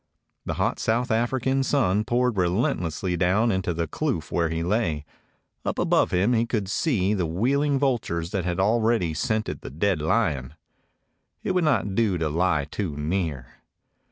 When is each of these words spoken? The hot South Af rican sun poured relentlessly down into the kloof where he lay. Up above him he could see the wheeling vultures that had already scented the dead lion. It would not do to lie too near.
The 0.47 0.55
hot 0.55 0.79
South 0.79 1.11
Af 1.11 1.31
rican 1.31 1.63
sun 1.63 2.05
poured 2.05 2.35
relentlessly 2.35 3.15
down 3.15 3.51
into 3.51 3.71
the 3.71 3.85
kloof 3.87 4.31
where 4.31 4.49
he 4.49 4.63
lay. 4.63 5.05
Up 5.63 5.77
above 5.77 6.09
him 6.09 6.33
he 6.33 6.47
could 6.47 6.67
see 6.71 7.13
the 7.13 7.27
wheeling 7.27 7.77
vultures 7.77 8.31
that 8.31 8.43
had 8.43 8.59
already 8.59 9.13
scented 9.13 9.61
the 9.61 9.69
dead 9.69 10.01
lion. 10.01 10.55
It 11.43 11.51
would 11.51 11.65
not 11.65 11.93
do 11.93 12.17
to 12.17 12.29
lie 12.29 12.65
too 12.65 12.97
near. 12.97 13.61